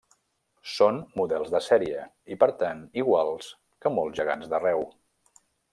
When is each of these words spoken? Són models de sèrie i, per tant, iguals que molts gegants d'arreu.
Són 0.75 0.97
models 1.21 1.51
de 1.57 1.61
sèrie 1.65 2.07
i, 2.33 2.39
per 2.45 2.49
tant, 2.65 2.83
iguals 3.05 3.53
que 3.85 3.95
molts 3.99 4.21
gegants 4.23 4.53
d'arreu. 4.55 4.87